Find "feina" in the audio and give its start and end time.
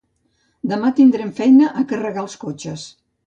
1.41-1.69